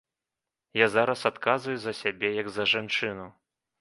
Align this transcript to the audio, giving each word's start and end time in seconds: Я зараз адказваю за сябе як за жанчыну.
Я 0.77 0.87
зараз 0.95 1.21
адказваю 1.31 1.77
за 1.83 1.93
сябе 2.01 2.33
як 2.41 2.47
за 2.57 2.67
жанчыну. 2.73 3.33